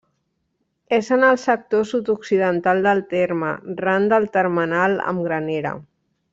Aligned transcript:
És 0.95 1.09
en 1.17 1.25
el 1.27 1.37
sector 1.41 1.83
sud-occidental 1.89 2.81
del 2.87 3.03
terme, 3.13 3.53
ran 3.87 4.11
del 4.15 4.29
termenal 4.41 5.01
amb 5.13 5.27
Granera. 5.31 5.77